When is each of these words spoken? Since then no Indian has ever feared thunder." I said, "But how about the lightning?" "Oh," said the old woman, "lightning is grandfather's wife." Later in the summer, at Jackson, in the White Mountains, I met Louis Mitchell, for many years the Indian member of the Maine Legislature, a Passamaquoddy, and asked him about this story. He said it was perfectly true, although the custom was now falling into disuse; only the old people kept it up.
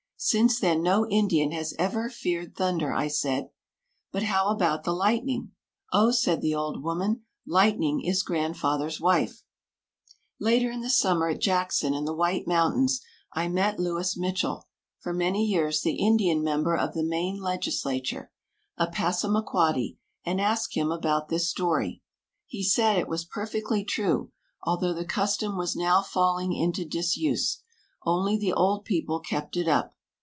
Since 0.23 0.59
then 0.59 0.83
no 0.83 1.07
Indian 1.09 1.49
has 1.53 1.73
ever 1.79 2.07
feared 2.07 2.55
thunder." 2.55 2.93
I 2.93 3.07
said, 3.07 3.49
"But 4.11 4.21
how 4.21 4.49
about 4.49 4.83
the 4.83 4.93
lightning?" 4.93 5.53
"Oh," 5.91 6.11
said 6.11 6.41
the 6.41 6.53
old 6.53 6.83
woman, 6.83 7.23
"lightning 7.47 8.01
is 8.01 8.21
grandfather's 8.21 9.01
wife." 9.01 9.41
Later 10.39 10.69
in 10.69 10.81
the 10.81 10.91
summer, 10.91 11.29
at 11.29 11.41
Jackson, 11.41 11.95
in 11.95 12.05
the 12.05 12.13
White 12.13 12.45
Mountains, 12.45 13.01
I 13.33 13.47
met 13.47 13.79
Louis 13.79 14.15
Mitchell, 14.15 14.67
for 14.99 15.11
many 15.11 15.43
years 15.43 15.81
the 15.81 15.95
Indian 15.95 16.43
member 16.43 16.77
of 16.77 16.93
the 16.93 17.01
Maine 17.03 17.41
Legislature, 17.41 18.31
a 18.77 18.85
Passamaquoddy, 18.85 19.97
and 20.23 20.39
asked 20.39 20.75
him 20.77 20.91
about 20.91 21.29
this 21.29 21.49
story. 21.49 22.03
He 22.45 22.61
said 22.63 22.95
it 22.99 23.07
was 23.09 23.25
perfectly 23.25 23.83
true, 23.83 24.31
although 24.61 24.93
the 24.93 25.03
custom 25.03 25.57
was 25.57 25.75
now 25.75 26.03
falling 26.03 26.53
into 26.53 26.85
disuse; 26.85 27.63
only 28.03 28.37
the 28.37 28.53
old 28.53 28.85
people 28.85 29.19
kept 29.19 29.57
it 29.57 29.67
up. 29.67 29.95